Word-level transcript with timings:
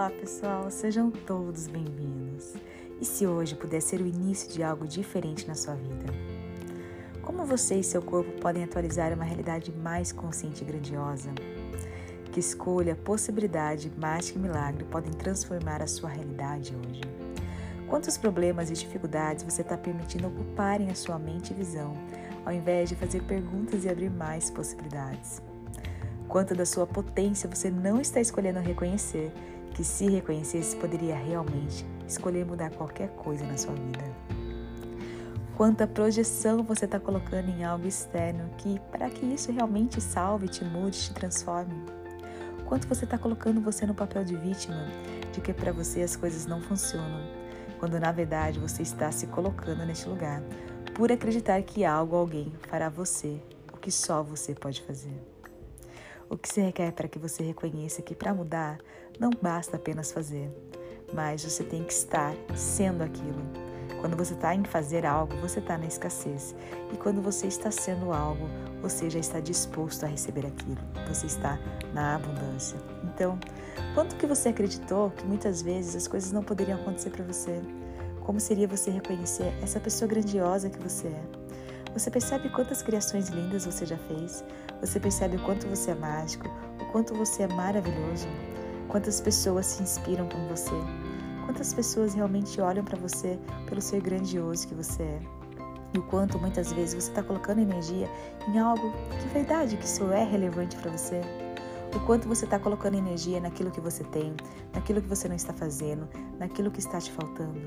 Olá, 0.00 0.08
pessoal, 0.08 0.70
sejam 0.70 1.10
todos 1.10 1.66
bem-vindos. 1.66 2.54
E 2.98 3.04
se 3.04 3.26
hoje 3.26 3.54
puder 3.54 3.82
ser 3.82 4.00
o 4.00 4.06
início 4.06 4.50
de 4.50 4.62
algo 4.62 4.88
diferente 4.88 5.46
na 5.46 5.54
sua 5.54 5.74
vida? 5.74 6.06
Como 7.20 7.44
você 7.44 7.74
e 7.74 7.84
seu 7.84 8.00
corpo 8.00 8.32
podem 8.40 8.64
atualizar 8.64 9.12
uma 9.12 9.24
realidade 9.24 9.70
mais 9.70 10.10
consciente 10.10 10.64
e 10.64 10.66
grandiosa? 10.66 11.30
Que 12.32 12.40
escolha, 12.40 12.96
possibilidade, 12.96 13.92
mágica 13.98 14.38
e 14.38 14.40
milagre 14.42 14.84
podem 14.84 15.12
transformar 15.12 15.82
a 15.82 15.86
sua 15.86 16.08
realidade 16.08 16.74
hoje? 16.74 17.02
Quantos 17.86 18.16
problemas 18.16 18.70
e 18.70 18.72
dificuldades 18.72 19.44
você 19.44 19.60
está 19.60 19.76
permitindo 19.76 20.28
ocuparem 20.28 20.88
a 20.88 20.94
sua 20.94 21.18
mente 21.18 21.52
e 21.52 21.56
visão, 21.56 21.92
ao 22.46 22.54
invés 22.54 22.88
de 22.88 22.96
fazer 22.96 23.22
perguntas 23.24 23.84
e 23.84 23.88
abrir 23.90 24.08
mais 24.08 24.48
possibilidades? 24.50 25.42
Quanto 26.26 26.54
da 26.54 26.64
sua 26.64 26.86
potência 26.86 27.50
você 27.50 27.70
não 27.70 28.00
está 28.00 28.18
escolhendo 28.18 28.60
reconhecer 28.60 29.30
que 29.74 29.84
se 29.84 30.08
reconhecesse 30.08 30.76
poderia 30.76 31.16
realmente 31.16 31.86
escolher 32.06 32.44
mudar 32.44 32.70
qualquer 32.70 33.08
coisa 33.10 33.44
na 33.44 33.56
sua 33.56 33.74
vida. 33.74 34.04
Quanta 35.56 35.86
projeção 35.86 36.62
você 36.62 36.86
está 36.86 36.98
colocando 36.98 37.50
em 37.50 37.64
algo 37.64 37.86
externo 37.86 38.48
que, 38.56 38.80
para 38.90 39.10
que 39.10 39.26
isso 39.26 39.52
realmente 39.52 40.00
salve, 40.00 40.48
te 40.48 40.64
mude, 40.64 40.98
te 40.98 41.12
transforme? 41.12 41.74
Quanto 42.64 42.88
você 42.88 43.04
está 43.04 43.18
colocando 43.18 43.60
você 43.60 43.84
no 43.84 43.94
papel 43.94 44.24
de 44.24 44.36
vítima, 44.36 44.86
de 45.32 45.40
que 45.40 45.52
para 45.52 45.72
você 45.72 46.02
as 46.02 46.16
coisas 46.16 46.46
não 46.46 46.62
funcionam, 46.62 47.20
quando 47.78 48.00
na 48.00 48.10
verdade 48.12 48.58
você 48.58 48.82
está 48.82 49.12
se 49.12 49.26
colocando 49.26 49.84
neste 49.84 50.08
lugar, 50.08 50.42
por 50.94 51.12
acreditar 51.12 51.62
que 51.62 51.84
algo 51.84 52.16
alguém 52.16 52.52
fará 52.68 52.88
você 52.88 53.40
o 53.72 53.76
que 53.76 53.90
só 53.90 54.22
você 54.22 54.54
pode 54.54 54.82
fazer. 54.82 55.29
O 56.30 56.38
que 56.38 56.48
se 56.48 56.60
requer 56.60 56.92
para 56.92 57.08
que 57.08 57.18
você 57.18 57.42
reconheça 57.42 58.02
que 58.02 58.14
para 58.14 58.32
mudar 58.32 58.78
não 59.18 59.30
basta 59.42 59.76
apenas 59.76 60.12
fazer, 60.12 60.48
mas 61.12 61.42
você 61.42 61.64
tem 61.64 61.82
que 61.82 61.92
estar 61.92 62.32
sendo 62.54 63.02
aquilo. 63.02 63.42
Quando 64.00 64.16
você 64.16 64.34
está 64.34 64.54
em 64.54 64.62
fazer 64.62 65.04
algo, 65.04 65.36
você 65.38 65.58
está 65.58 65.76
na 65.76 65.86
escassez. 65.86 66.54
E 66.92 66.96
quando 66.96 67.20
você 67.20 67.48
está 67.48 67.72
sendo 67.72 68.12
algo, 68.12 68.48
você 68.80 69.10
já 69.10 69.18
está 69.18 69.40
disposto 69.40 70.04
a 70.04 70.06
receber 70.06 70.46
aquilo. 70.46 70.78
Você 71.08 71.26
está 71.26 71.58
na 71.92 72.14
abundância. 72.14 72.78
Então, 73.02 73.36
quanto 73.92 74.14
que 74.14 74.24
você 74.24 74.50
acreditou 74.50 75.10
que 75.10 75.26
muitas 75.26 75.60
vezes 75.60 75.96
as 75.96 76.06
coisas 76.06 76.30
não 76.30 76.44
poderiam 76.44 76.80
acontecer 76.80 77.10
para 77.10 77.24
você? 77.24 77.60
Como 78.20 78.38
seria 78.38 78.68
você 78.68 78.88
reconhecer 78.88 79.52
essa 79.60 79.80
pessoa 79.80 80.08
grandiosa 80.08 80.70
que 80.70 80.78
você 80.78 81.08
é? 81.08 81.39
Você 81.92 82.10
percebe 82.10 82.48
quantas 82.50 82.82
criações 82.82 83.28
lindas 83.28 83.66
você 83.66 83.84
já 83.84 83.98
fez? 83.98 84.44
Você 84.80 85.00
percebe 85.00 85.36
o 85.36 85.42
quanto 85.42 85.66
você 85.66 85.90
é 85.90 85.94
mágico, 85.94 86.48
o 86.80 86.84
quanto 86.92 87.14
você 87.14 87.42
é 87.42 87.48
maravilhoso? 87.48 88.28
Quantas 88.88 89.20
pessoas 89.20 89.66
se 89.66 89.82
inspiram 89.82 90.28
com 90.28 90.46
você? 90.46 90.74
Quantas 91.46 91.74
pessoas 91.74 92.14
realmente 92.14 92.60
olham 92.60 92.84
para 92.84 92.96
você 92.96 93.38
pelo 93.66 93.80
ser 93.80 94.00
grandioso 94.00 94.68
que 94.68 94.74
você 94.74 95.02
é? 95.02 95.20
E 95.92 95.98
o 95.98 96.02
quanto 96.04 96.38
muitas 96.38 96.72
vezes 96.72 96.94
você 96.94 97.10
está 97.10 97.22
colocando 97.24 97.58
energia 97.58 98.08
em 98.46 98.58
algo 98.58 98.92
que 99.10 99.26
é 99.26 99.32
verdade 99.32 99.76
que 99.76 99.84
isso 99.84 100.04
é 100.12 100.22
relevante 100.22 100.76
para 100.76 100.92
você? 100.92 101.20
O 101.94 101.98
quanto 102.06 102.28
você 102.28 102.44
está 102.44 102.56
colocando 102.56 102.96
energia 102.96 103.40
naquilo 103.40 103.72
que 103.72 103.80
você 103.80 104.04
tem, 104.04 104.32
naquilo 104.72 105.02
que 105.02 105.08
você 105.08 105.26
não 105.26 105.34
está 105.34 105.52
fazendo, 105.52 106.08
naquilo 106.38 106.70
que 106.70 106.78
está 106.78 107.00
te 107.00 107.10
faltando. 107.10 107.60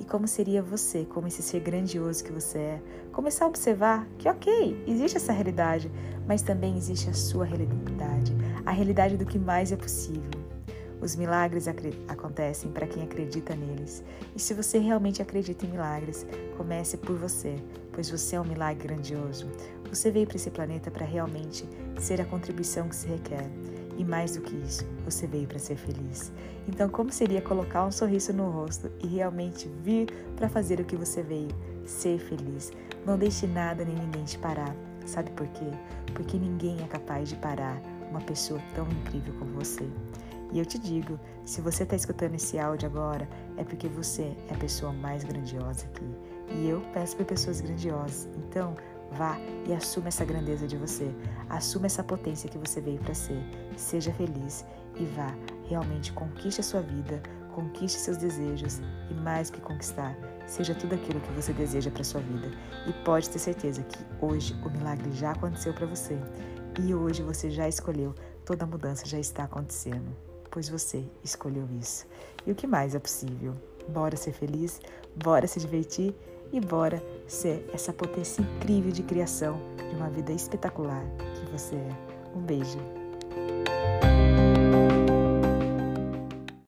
E 0.00 0.04
como 0.04 0.28
seria 0.28 0.62
você, 0.62 1.04
como 1.04 1.26
esse 1.26 1.42
ser 1.42 1.60
grandioso 1.60 2.22
que 2.22 2.32
você 2.32 2.58
é, 2.58 2.82
começar 3.12 3.44
a 3.44 3.48
observar 3.48 4.06
que, 4.16 4.28
ok, 4.28 4.84
existe 4.86 5.16
essa 5.16 5.32
realidade, 5.32 5.90
mas 6.26 6.42
também 6.42 6.76
existe 6.76 7.10
a 7.10 7.14
sua 7.14 7.44
realidade, 7.44 8.32
a 8.64 8.70
realidade 8.70 9.16
do 9.16 9.26
que 9.26 9.38
mais 9.38 9.72
é 9.72 9.76
possível. 9.76 10.48
Os 11.00 11.14
milagres 11.14 11.66
acontecem 12.08 12.72
para 12.72 12.86
quem 12.86 13.04
acredita 13.04 13.54
neles. 13.54 14.02
E 14.34 14.40
se 14.40 14.52
você 14.52 14.78
realmente 14.78 15.22
acredita 15.22 15.64
em 15.64 15.70
milagres, 15.70 16.26
comece 16.56 16.96
por 16.96 17.16
você, 17.16 17.56
pois 17.92 18.10
você 18.10 18.36
é 18.36 18.40
um 18.40 18.44
milagre 18.44 18.88
grandioso. 18.88 19.48
Você 19.88 20.10
veio 20.10 20.26
para 20.26 20.36
esse 20.36 20.50
planeta 20.50 20.90
para 20.90 21.06
realmente 21.06 21.68
ser 22.00 22.20
a 22.20 22.24
contribuição 22.24 22.88
que 22.88 22.96
se 22.96 23.06
requer. 23.06 23.48
E 23.98 24.04
mais 24.04 24.36
do 24.36 24.42
que 24.42 24.54
isso, 24.54 24.86
você 25.04 25.26
veio 25.26 25.48
para 25.48 25.58
ser 25.58 25.76
feliz. 25.76 26.32
Então, 26.68 26.88
como 26.88 27.10
seria 27.10 27.42
colocar 27.42 27.84
um 27.84 27.90
sorriso 27.90 28.32
no 28.32 28.48
rosto 28.48 28.90
e 29.02 29.08
realmente 29.08 29.68
vir 29.82 30.06
para 30.36 30.48
fazer 30.48 30.80
o 30.80 30.84
que 30.84 30.96
você 30.96 31.20
veio? 31.20 31.50
Ser 31.84 32.18
feliz. 32.20 32.70
Não 33.04 33.18
deixe 33.18 33.46
nada 33.46 33.84
nem 33.84 33.96
ninguém 33.96 34.24
te 34.24 34.38
parar. 34.38 34.74
Sabe 35.04 35.30
por 35.32 35.48
quê? 35.48 35.66
Porque 36.14 36.38
ninguém 36.38 36.80
é 36.80 36.86
capaz 36.86 37.28
de 37.28 37.36
parar 37.36 37.82
uma 38.08 38.20
pessoa 38.20 38.60
tão 38.74 38.86
incrível 38.88 39.34
como 39.38 39.52
você. 39.54 39.88
E 40.52 40.58
eu 40.58 40.64
te 40.64 40.78
digo, 40.78 41.18
se 41.44 41.60
você 41.60 41.82
está 41.82 41.96
escutando 41.96 42.34
esse 42.34 42.58
áudio 42.58 42.88
agora, 42.88 43.28
é 43.56 43.64
porque 43.64 43.88
você 43.88 44.34
é 44.48 44.54
a 44.54 44.58
pessoa 44.58 44.92
mais 44.92 45.24
grandiosa 45.24 45.86
aqui. 45.86 46.08
E 46.50 46.68
eu 46.68 46.80
peço 46.94 47.16
por 47.16 47.26
pessoas 47.26 47.60
grandiosas. 47.60 48.28
Então, 48.36 48.74
vá 49.12 49.38
e 49.66 49.72
assuma 49.72 50.08
essa 50.08 50.24
grandeza 50.24 50.66
de 50.66 50.76
você. 50.76 51.10
Assuma 51.48 51.86
essa 51.86 52.02
potência 52.02 52.48
que 52.48 52.58
você 52.58 52.80
veio 52.80 52.98
para 53.00 53.14
ser. 53.14 53.42
Seja 53.76 54.12
feliz 54.12 54.64
e 54.96 55.04
vá. 55.04 55.34
Realmente 55.66 56.12
conquiste 56.12 56.60
a 56.60 56.64
sua 56.64 56.80
vida, 56.80 57.22
conquiste 57.54 57.98
seus 57.98 58.16
desejos 58.16 58.80
e 59.10 59.14
mais 59.14 59.50
que 59.50 59.60
conquistar, 59.60 60.16
seja 60.46 60.74
tudo 60.74 60.94
aquilo 60.94 61.20
que 61.20 61.32
você 61.32 61.52
deseja 61.52 61.90
para 61.90 62.04
sua 62.04 62.20
vida. 62.20 62.50
E 62.86 62.92
pode 63.04 63.28
ter 63.28 63.38
certeza 63.38 63.82
que 63.82 63.98
hoje 64.20 64.54
o 64.64 64.70
milagre 64.70 65.12
já 65.12 65.32
aconteceu 65.32 65.74
para 65.74 65.86
você. 65.86 66.18
E 66.80 66.94
hoje 66.94 67.22
você 67.22 67.50
já 67.50 67.68
escolheu, 67.68 68.14
toda 68.44 68.64
a 68.64 68.66
mudança 68.66 69.04
já 69.04 69.18
está 69.18 69.44
acontecendo 69.44 70.28
pois 70.50 70.68
você 70.68 71.04
escolheu 71.22 71.68
isso. 71.78 72.06
E 72.46 72.52
o 72.52 72.54
que 72.54 72.66
mais 72.66 72.94
é 72.94 72.98
possível? 72.98 73.52
Bora 73.88 74.16
ser 74.16 74.32
feliz, 74.32 74.80
bora 75.16 75.46
se 75.46 75.60
divertir 75.60 76.14
e 76.52 76.60
bora 76.60 77.02
ser 77.26 77.68
essa 77.72 77.92
potência 77.92 78.42
incrível 78.42 78.90
de 78.90 79.02
criação 79.02 79.60
de 79.76 79.96
uma 79.96 80.08
vida 80.08 80.32
espetacular 80.32 81.04
que 81.34 81.50
você 81.50 81.76
é. 81.76 81.90
Um 82.34 82.40
beijo. 82.40 82.78